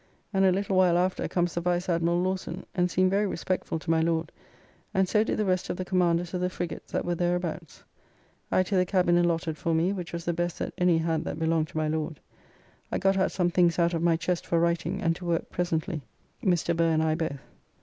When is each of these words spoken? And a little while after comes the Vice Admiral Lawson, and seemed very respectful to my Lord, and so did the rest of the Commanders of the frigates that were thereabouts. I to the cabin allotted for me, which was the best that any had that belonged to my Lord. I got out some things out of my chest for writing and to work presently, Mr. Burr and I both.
And 0.33 0.43
a 0.45 0.51
little 0.51 0.75
while 0.75 0.97
after 0.97 1.27
comes 1.27 1.53
the 1.53 1.61
Vice 1.61 1.87
Admiral 1.87 2.23
Lawson, 2.23 2.65
and 2.73 2.89
seemed 2.89 3.11
very 3.11 3.27
respectful 3.27 3.77
to 3.77 3.91
my 3.91 3.99
Lord, 4.01 4.31
and 4.95 5.07
so 5.07 5.23
did 5.23 5.37
the 5.37 5.45
rest 5.45 5.69
of 5.69 5.77
the 5.77 5.85
Commanders 5.85 6.33
of 6.33 6.41
the 6.41 6.49
frigates 6.49 6.91
that 6.91 7.05
were 7.05 7.13
thereabouts. 7.13 7.83
I 8.51 8.63
to 8.63 8.75
the 8.75 8.83
cabin 8.87 9.15
allotted 9.15 9.59
for 9.59 9.75
me, 9.75 9.93
which 9.93 10.11
was 10.11 10.25
the 10.25 10.33
best 10.33 10.57
that 10.57 10.73
any 10.75 10.97
had 10.97 11.23
that 11.25 11.37
belonged 11.37 11.67
to 11.67 11.77
my 11.77 11.87
Lord. 11.87 12.19
I 12.91 12.97
got 12.97 13.15
out 13.15 13.31
some 13.31 13.51
things 13.51 13.77
out 13.77 13.93
of 13.93 14.01
my 14.01 14.17
chest 14.17 14.47
for 14.47 14.59
writing 14.59 15.03
and 15.03 15.15
to 15.17 15.25
work 15.25 15.51
presently, 15.51 16.01
Mr. 16.43 16.75
Burr 16.75 16.89
and 16.93 17.03
I 17.03 17.13
both. 17.13 17.37